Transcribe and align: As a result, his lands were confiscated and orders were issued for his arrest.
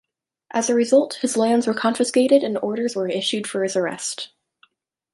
As 0.49 0.67
a 0.67 0.73
result, 0.73 1.19
his 1.21 1.37
lands 1.37 1.67
were 1.67 1.75
confiscated 1.75 2.41
and 2.43 2.57
orders 2.57 2.95
were 2.95 3.07
issued 3.07 3.45
for 3.45 3.61
his 3.61 3.75
arrest. 3.75 4.29